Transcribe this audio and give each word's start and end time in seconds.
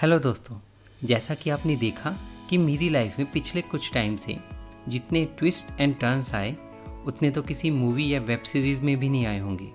Hello 0.00 0.18
दोस्तों, 0.18 0.56
जैसा 1.04 1.34
कि 1.34 1.50
आपने 1.50 1.74
देखा 1.76 2.10
कि 2.50 2.58
मेरी 2.58 2.88
लाइफ 2.88 3.18
में 3.18 3.30
पिछले 3.30 3.62
कुछ 3.62 3.92
टाइम 3.92 4.16
से 4.16 4.36
जितने 4.88 5.24
ट्विस्ट 5.38 5.80
एंड 5.80 5.98
टर्न्स 5.98 6.32
आए, 6.34 6.54
उतने 7.06 7.30
तो 7.30 7.42
किसी 7.42 7.70
मूवी 7.70 8.08
या 8.14 8.20
वेब 8.20 8.42
सीरीज़ 8.42 8.82
में 8.82 8.96
भी 8.96 9.08
नहीं 9.08 9.26
आए 9.26 9.40
होंगे। 9.40 9.68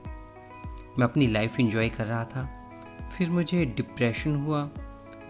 मैं 0.99 1.03
अपनी 1.03 1.27
लाइफ 1.27 1.59
इंजॉय 1.59 1.89
कर 1.89 2.05
रहा 2.05 2.23
था, 2.25 2.43
फिर 3.17 3.29
मुझे 3.29 3.65
डिप्रेशन 3.65 4.35
हुआ। 4.35 4.63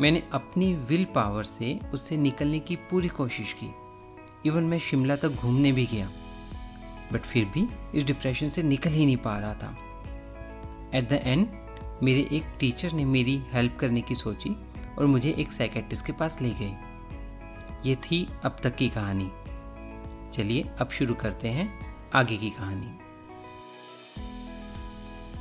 मैंने 0.02 0.23
अपनी 0.34 0.73
विल 0.89 1.05
पावर 1.05 1.43
से 1.43 1.80
उससे 1.93 2.18
निकलने 2.18 2.59
की 2.59 2.75
पूरी 2.75 3.07
कोशिश 3.07 3.54
की। 3.54 3.70
इवन 4.46 4.64
मैं 4.64 4.80
शिमला 4.80 5.16
तक 5.16 5.30
घूमने 5.30 5.71
भी 5.71 5.86
गया 5.86 6.09
बट 7.14 7.21
फिर 7.21 7.46
भी 7.46 7.68
इस 7.96 8.04
डिप्रेशन 8.04 8.50
से 8.50 8.64
निकल 8.64 8.91
ही 8.91 9.05
नहीं 9.05 9.18
पा 9.18 9.38
रहा 9.38 9.54
था। 9.54 9.77
एट 10.93 11.09
द 11.09 11.21
एंड 11.23 11.48
मेरे 12.04 12.27
एक 12.32 12.43
टीचर 12.59 12.91
ने 12.91 13.05
मेरी 13.05 13.38
हेल्प 13.52 13.77
करने 13.80 14.02
की 14.02 14.16
सोची 14.16 14.55
और 14.98 15.05
मुझे 15.05 15.34
एक 15.38 15.52
साइकेट्रिस्ट 15.52 16.05
के 16.05 16.14
पास 16.14 16.38
ले 16.42 16.50
गए 16.60 16.75
ये 17.86 17.96
थी 18.01 18.28
अब 18.43 18.57
तक 18.64 18.75
की 18.75 18.89
कहानी। 18.89 19.32
चलिए 20.33 20.69
अब 20.79 20.89
शुरू 20.89 21.14
करते 21.14 21.50
हैं 21.50 21.69
आगे 22.14 22.38
की 22.38 22.50
कहानी। 22.50 22.97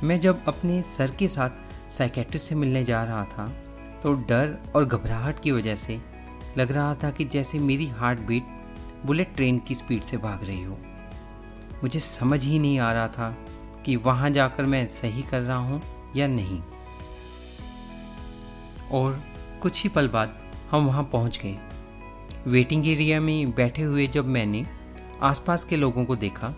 मैं 0.03 0.19
जब 0.19 0.43
अपने 0.47 0.81
सर 0.87 1.11
के 1.11 1.27
साथ 1.27 1.91
साइकेट्रिस्ट 1.91 2.49
से 2.49 2.55
मिलने 2.55 2.83
जा 2.85 3.03
रहा 3.03 3.23
था 3.25 3.47
तो 4.03 4.13
डर 4.29 4.57
और 4.75 4.85
घबराहट 4.85 5.39
की 5.39 5.51
वजह 5.51 5.75
से 5.75 5.99
लग 6.57 6.71
रहा 6.71 6.95
था 6.95 7.09
कि 7.11 7.25
जैसे 7.25 7.59
मेरी 7.59 7.87
हार्ट 7.87 8.19
बीट 8.19 8.43
बुलेट 9.05 9.33
ट्रेन 9.35 9.59
की 9.59 9.75
स्पीड 9.75 10.01
से 10.01 10.17
भाग 10.17 10.43
रही 10.43 10.63
हो। 10.63 10.77
मुझे 11.83 11.99
समझ 11.99 12.43
ही 12.43 12.59
नहीं 12.59 12.79
आ 12.79 12.91
रहा 12.93 13.07
था 13.07 13.29
कि 13.85 13.95
वहाँ 13.95 14.29
जाकर 14.29 14.65
मैं 14.65 14.85
सही 14.87 15.21
कर 15.21 15.41
रहा 15.41 15.57
हूँ 15.57 15.81
या 16.15 16.27
नहीं। 16.27 16.61
और 18.91 19.21
कुछ 19.65 19.81
ही 19.83 19.89
पल 19.89 20.07
बाद 20.07 20.35
हम 20.71 20.85
वहाँ 20.85 21.03
पहुँच 21.03 21.39
गए। 21.43 21.57
वेटिंग 22.47 22.87
एरिया 22.87 23.19
में 23.19 23.51
बैठे 23.51 23.81
हुए 23.81 24.05
जब 24.07 24.27
मैंने 24.27 24.65
आसपास 25.21 25.63
के 25.63 25.75
लोगों 25.75 26.05
को 26.05 26.15
देखा 26.15 26.49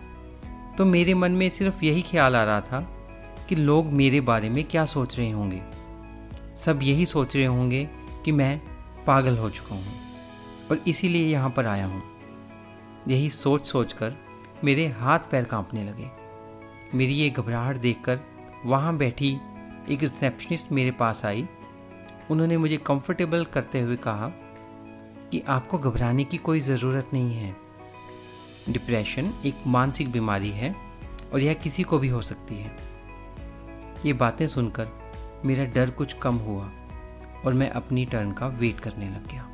तो 0.78 0.84
मेरे 0.84 1.14
मन 1.14 1.32
में 1.32 1.48
सिर्फ़ 1.50 1.84
यही 1.84 2.02
ख्याल 2.02 2.36
आ 2.36 2.44
रहा 2.44 2.60
था 2.60 2.80
कि 3.48 3.56
लोग 3.56 3.86
मेरे 3.92 4.20
बारे 4.20 4.48
में 4.48 4.62
क्या 4.64 4.84
सोच 4.84 5.18
रहे 5.18 5.30
होंगे। 5.30 5.62
सब 6.56 6.80
यही 6.82 7.06
सोच 7.06 7.36
रहे 7.36 7.44
होंगे 7.44 7.88
कि 8.24 8.32
मैं 8.32 8.60
पागल 9.06 9.38
हो 9.38 9.50
चुका 9.50 9.74
हूँ 9.74 9.98
और 10.70 10.84
इसीलिए 10.88 11.26
यहाँ 11.26 11.50
पर 11.50 11.66
आया 11.66 11.86
हूँ। 11.86 12.02
यही 13.08 13.30
सोच 13.30 13.66
सोच 13.66 13.92
कर 13.92 14.16
मेरे 14.64 14.86
हाथ 15.00 15.30
पैर 15.30 15.44
कांपने 15.44 15.84
लगे। 15.84 16.10
मेरी 16.94 17.12
ये 17.12 17.30
घबराहट 17.30 17.76
देखकर 17.76 18.20
वहाँ 18.66 18.96
बैठी 18.96 19.38
एक 19.88 20.02
रिसेप्शनिस्ट 20.02 20.72
मेरे 20.72 20.90
पास 20.90 21.24
आई 21.24 21.48
उन्होंने 22.30 22.56
मुझे 22.56 22.76
कंफर्टेबल 22.76 23.44
करते 23.44 23.80
हुए 23.80 23.96
कहा 23.96 24.28
कि 25.30 25.42
आपको 25.48 25.78
घबराने 25.78 26.24
की 26.24 26.36
कोई 26.36 26.60
ज़रूरत 26.60 27.10
नहीं 27.12 27.34
है। 27.34 27.56
डिप्रेशन 28.68 29.32
एक 29.46 29.54
मानसिक 29.66 30.12
बीमारी 30.12 30.50
है 30.50 30.74
और 31.32 31.40
यह 31.40 31.54
किसी 31.54 31.82
को 31.82 31.98
भी 31.98 32.08
हो 32.08 32.22
सकती 32.22 32.54
है। 32.54 32.76
ये 34.06 34.12
बातें 34.12 34.46
सुनकर 34.46 34.88
मेरा 35.44 35.64
डर 35.64 35.90
कुछ 35.90 36.12
कम 36.12 36.34
हुआ 36.34 36.70
और 37.44 37.54
मैं 37.54 37.70
अपनी 37.70 38.04
टर्न 38.04 38.32
का 38.32 38.46
वेट 38.46 38.80
करने 38.80 39.08
लग 39.08 39.28
गया। 39.28 39.48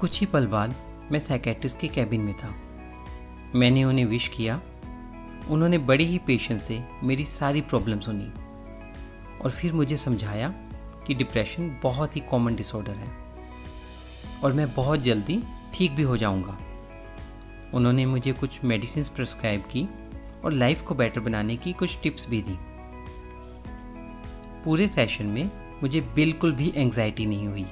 कुछ 0.00 0.20
ही 0.20 0.26
पल 0.26 0.46
बाद 0.46 0.74
मैं 1.12 1.18
साइकेट्रिस्ट 1.18 1.80
के 1.80 1.88
कैबिन 1.88 2.20
में 2.20 2.34
था। 2.34 2.54
मैंने 3.54 3.84
उन्हें 3.84 4.04
विश 4.04 4.28
किया। 4.28 4.60
उन्होंने 5.50 5.78
बड़ी 5.78 6.04
ही 6.04 6.18
पेशेंस 6.18 6.62
से 6.62 6.84
मेरी 7.02 7.24
सारी 7.24 7.60
प्रॉब्लम 7.60 8.00
सुनी। 8.00 8.32
और 9.44 9.50
फिर 9.50 9.72
मुझे 9.72 9.96
समझाया 9.96 10.48
कि 11.06 11.14
डिप्रेशन 11.14 11.76
बहुत 11.82 12.16
ही 12.16 12.20
कॉमन 12.20 12.56
डिसऑर्डर 12.56 12.92
है 12.92 13.10
और 14.44 14.52
मैं 14.52 14.74
बहुत 14.74 15.00
जल्दी 15.00 15.42
ठीक 15.74 15.92
भी 15.92 16.02
हो 16.02 16.16
जाऊँगा। 16.16 16.58
उन्होंने 17.74 18.06
मुझे 18.06 18.32
कुछ 18.32 18.64
मेडिसिन 18.64 19.04
प्रिस्क्राइब 19.04 19.60
की 19.60 19.88
और 20.44 20.52
लाइफ 20.52 20.82
को 20.82 20.94
बेटर 20.94 21.20
बनाने 21.20 21.56
की 21.56 21.72
कुछ 21.72 21.98
टिप्स 22.02 22.28
भी 22.28 22.42
दी। 22.42 22.58
पूरे 24.64 24.88
सेशन 24.88 25.26
में 25.26 25.50
मुझे 25.82 26.00
बिल्कुल 26.00 26.52
भी 26.52 26.72
एंग्जाइटी 26.76 27.26
नहीं 27.26 27.46
हुई। 27.46 27.66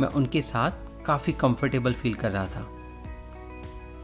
मैं 0.00 0.08
उनके 0.08 0.42
साथ 0.42 0.70
काफ़ी 1.06 1.32
कंफर्टेबल 1.32 1.92
फील 1.92 2.14
कर 2.14 2.30
रहा 2.30 2.46
था। 2.46 2.66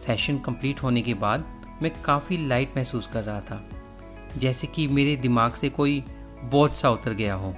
सेशन 0.06 0.38
कंप्लीट 0.38 0.82
होने 0.82 1.02
के 1.02 1.14
बाद 1.14 1.44
मैं 1.82 2.02
काफ़ी 2.02 2.36
लाइट 2.48 2.76
महसूस 2.76 3.06
कर 3.06 3.22
रहा 3.22 3.40
था। 3.40 3.68
जैसे 4.38 4.66
कि 4.66 4.86
मेरे 4.88 5.16
दिमाग 5.16 5.52
से 5.52 5.68
कोई 5.68 6.04
बोझ 6.50 6.70
सा 6.70 6.90
उतर 6.90 7.12
गया 7.12 7.34
हो। 7.34 7.54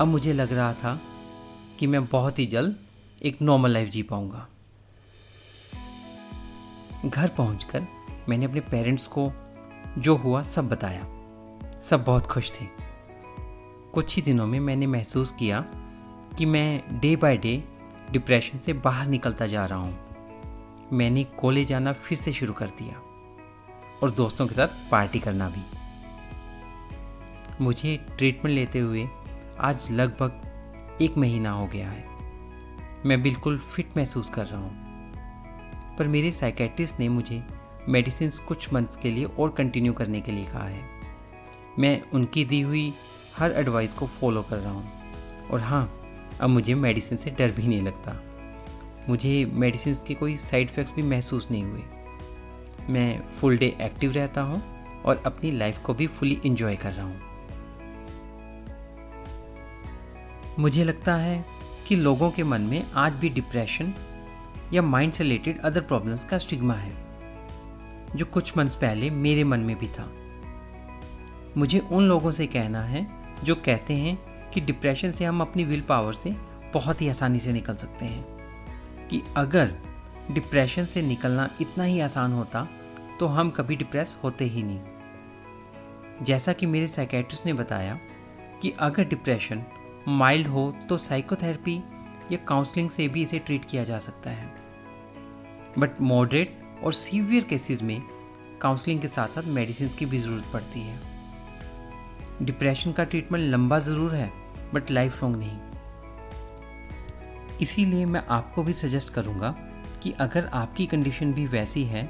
अब 0.00 0.08
मुझे 0.08 0.32
लग 0.32 0.52
रहा 0.52 0.72
था 0.74 1.00
कि 1.78 1.86
मैं 1.86 2.06
बहुत 2.06 2.38
ही 2.38 2.46
जल्द 2.46 2.76
एक 3.22 3.42
नॉर्मल 3.42 3.70
लाइफ 3.70 3.88
जी 3.88 4.02
पाऊँगा। 4.02 4.46
घर 7.06 7.28
पहुंचकर 7.28 7.86
मैंने 8.28 8.44
अपने 8.44 8.60
पेरेंट्स 8.60 9.06
को 9.06 9.32
जो 9.98 10.16
हुआ 10.16 10.42
सब 10.42 10.68
बताया। 10.68 11.06
सब 11.80 12.04
बहुत 12.04 12.26
खुश 12.26 12.60
थे। 12.60 12.66
कुछ 13.94 14.16
ही 14.16 14.22
दिनों 14.22 14.46
में 14.46 14.60
मैंने 14.60 14.86
महसूस 14.86 15.32
किया 15.38 15.64
कि 16.38 16.46
मैं 16.46 17.00
डे 17.00 17.16
बाय 17.16 17.36
डे 17.36 17.64
डिप्रेशन 18.10 18.58
से 18.58 18.72
बाहर 18.72 19.06
निकलता 19.06 19.46
जा 19.46 19.66
रहा 19.66 19.78
हूँ। 19.78 19.98
मैंने 20.92 21.24
कॉलेज 21.24 21.68
जाना 21.68 21.92
फिर 21.92 22.18
से 22.18 22.32
शुरू 22.32 22.52
कर 22.52 22.66
दिया 22.66 23.00
और 24.02 24.10
दोस्तों 24.10 24.46
के 24.46 24.54
साथ 24.54 24.68
पार्टी 24.90 25.18
करना 25.18 25.48
भी। 25.48 25.62
मुझे 27.60 28.06
ट्रीटमेंट 28.18 28.56
लेते 28.56 28.78
हुए 28.78 29.08
आज 29.58 29.88
लगभग 29.90 30.98
एक 31.02 31.16
महीना 31.16 31.50
हो 31.50 31.66
गया 31.66 31.90
है। 31.90 32.04
मैं 33.06 33.22
बिल्कुल 33.22 33.58
फिट 33.58 33.86
महसूस 33.96 34.30
कर 34.30 34.46
रहा 34.46 34.60
हूँ। 34.60 34.70
पर 35.96 36.08
मेरे 36.08 36.32
साइकेट्रिस्ट 36.32 37.00
ने 37.00 37.08
मुझे 37.08 37.42
मेडिसिन 37.88 38.30
कुछ 38.48 38.72
मंथ्स 38.72 38.96
के 38.96 39.10
लिए 39.10 39.24
और 39.24 39.50
कंटिन्यू 39.50 39.92
करने 39.92 40.20
के 40.20 40.32
लिए 40.32 40.44
कहा 40.44 40.64
है। 40.64 40.84
मैं 41.78 42.02
उनकी 42.14 42.44
दी 42.44 42.60
हुई 42.60 42.94
हर 43.36 43.52
एडवाइस 43.52 43.92
को 43.92 44.06
फॉलो 44.06 44.42
कर 44.42 44.56
रहा 44.56 44.72
हूँ। 44.72 44.92
और 45.50 45.60
हाँ 45.60 46.00
अब 46.40 46.50
मुझे 46.50 46.74
मेडिसिन 46.74 47.18
से 47.18 47.30
डर 47.30 47.50
भी 47.50 47.66
नहीं 47.66 47.82
लगता। 47.82 48.22
मुझे 49.08 49.50
मेडिसिन 49.52 49.94
के 49.94 50.14
कोई 50.14 50.36
साइड 50.36 50.70
इफ़ेक्ट्स 50.70 50.94
भी 50.94 51.02
महसूस 51.02 51.48
नहीं 51.50 51.62
हुए। 51.62 51.82
मैं 52.90 53.26
फुल 53.26 53.58
डे 53.58 53.76
एक्टिव 53.80 54.12
रहता 54.12 54.40
हूँ 54.40 54.62
और 55.02 55.22
अपनी 55.26 55.50
लाइफ 55.50 55.82
को 55.82 55.94
भी 55.94 56.06
फुली 56.06 56.40
इंजॉय 56.46 56.76
कर 56.76 56.92
रहा 56.92 57.06
हूँ। 57.06 57.29
मुझे 60.60 60.84
लगता 60.84 61.14
है 61.14 61.44
कि 61.88 61.96
लोगों 61.96 62.30
के 62.30 62.42
मन 62.42 62.60
में 62.60 62.84
आज 62.94 63.12
भी 63.12 63.28
डिप्रेशन 63.28 63.94
या 64.72 64.82
माइंड 64.82 65.12
से 65.12 65.24
रिलेटेड 65.24 65.60
अदर 65.60 65.80
प्रॉब्लम्स 65.80 66.24
का 66.24 66.38
स्टिग्मा 66.38 66.74
है, 66.74 66.92
जो 68.16 68.24
कुछ 68.24 68.56
मंथ 68.56 68.70
पहले 68.70 69.10
मेरे 69.10 69.44
मन 69.44 69.60
में 69.60 69.78
भी 69.78 69.86
था। 69.86 70.12
मुझे 71.56 71.78
उन 71.78 72.04
लोगों 72.04 72.32
से 72.32 72.46
कहना 72.46 72.82
है 72.82 73.06
जो 73.44 73.54
कहते 73.54 73.94
हैं 73.94 74.50
कि 74.50 74.60
डिप्रेशन 74.60 75.10
से 75.10 75.24
हम 75.24 75.40
अपनी 75.40 75.64
विल 75.64 75.80
पावर 75.80 76.12
से 76.12 76.30
बहुत 76.74 77.02
ही 77.02 77.08
आसानी 77.08 77.40
से 77.40 77.52
निकल 77.52 77.74
सकते 77.74 78.04
हैं। 78.04 78.24
कि 79.08 79.22
अगर 79.36 79.74
डिप्रेशन 80.30 80.84
से 80.84 81.02
निकलना 81.02 81.48
इतना 81.60 81.84
ही 81.84 82.00
आसान 82.00 82.32
होता 82.32 82.68
तो 83.20 83.26
हम 83.26 83.50
कभी 83.50 83.76
डिप्रेस 83.76 84.16
होते 84.24 84.44
ही 84.44 84.62
नहीं। 84.62 86.24
जैसा 86.24 86.52
कि 86.52 86.66
मेरे 86.66 86.88
साइकेट्रिस्ट 86.88 87.46
ने 87.46 87.52
बताया 87.52 87.98
कि 88.62 88.74
अगर 88.80 89.04
डिप्रेशन 89.04 89.64
माइल्ड 90.08 90.46
हो 90.46 90.70
तो 90.88 90.98
साइकोथेरेपी 90.98 91.76
या 92.32 92.38
काउंसलिंग 92.48 92.90
से 92.90 93.08
भी 93.08 93.22
इसे 93.22 93.38
ट्रीट 93.38 93.64
किया 93.64 93.84
जा 93.84 93.98
सकता 93.98 94.30
है। 94.30 94.48
बट 95.78 96.00
मॉडरेट 96.00 96.58
और 96.84 96.92
सीवियर 96.92 97.44
केसेस 97.44 97.82
में 97.82 98.00
काउंसलिंग 98.60 99.00
के 99.00 99.08
साथ 99.08 99.28
साथ 99.28 99.42
मेडिसिन 99.48 99.88
की 99.88 100.06
भी 100.06 100.18
ज़रूरत 100.18 100.44
पड़ती 100.52 100.80
है। 100.80 100.98
डिप्रेशन 102.42 102.92
का 102.92 103.04
ट्रीटमेंट 103.04 103.44
लंबा 103.44 103.78
ज़रूर 103.78 104.14
है, 104.14 104.30
बट 104.74 104.90
लाइफ 104.90 105.22
लॉन्ग 105.22 105.36
नहीं। 105.36 105.58
इसीलिए 107.60 108.04
मैं 108.06 108.22
आपको 108.30 108.62
भी 108.62 108.72
सजेस्ट 108.72 109.12
करूँगा 109.14 109.54
कि 110.02 110.12
अगर 110.20 110.44
आपकी 110.54 110.86
कंडीशन 110.86 111.32
भी 111.32 111.46
वैसी 111.46 111.84
है, 111.84 112.08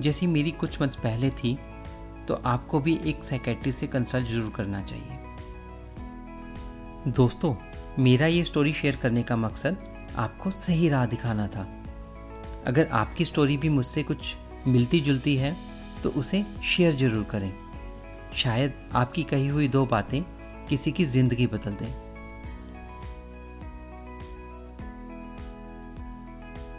जैसी 0.00 0.26
मेरी 0.26 0.50
कुछ 0.52 0.80
मंथ 0.82 1.02
पहले 1.02 1.30
थी 1.32 1.58
तो 2.28 2.34
आपको 2.46 2.80
भी 2.80 2.98
एक 3.06 3.22
साइकेट्रिस्ट 3.24 3.80
से 3.80 3.86
कंसल्ट 3.86 4.26
ज़रूर 4.26 4.52
करना 4.56 4.82
चाहिए। 4.82 5.18
दोस्तों, 7.08 7.54
मेरा 7.98 8.26
ये 8.26 8.42
स्टोरी 8.44 8.72
शेयर 8.72 8.96
करने 8.96 9.22
का 9.22 9.36
मकसद 9.36 9.76
आपको 10.16 10.50
सही 10.50 10.88
राह 10.88 11.04
दिखाना 11.06 11.46
था। 11.48 11.66
अगर 12.66 12.86
आपकी 12.86 13.24
स्टोरी 13.24 13.56
भी 13.56 13.68
मुझसे 13.68 14.02
कुछ 14.02 14.34
मिलती 14.66 15.00
जुलती 15.00 15.36
है 15.36 15.56
तो 16.02 16.10
उसे 16.10 16.44
शेयर 16.64 16.92
ज़रूर 16.92 17.24
करें। 17.24 17.52
शायद 18.36 18.74
आपकी 18.94 19.22
कही 19.22 19.48
हुई 19.48 19.68
दो 19.68 19.84
बातें 19.86 20.22
किसी 20.68 20.92
की 20.92 21.04
ज़िंदगी 21.04 21.46
बदल 21.46 21.74
दें। 21.74 22.09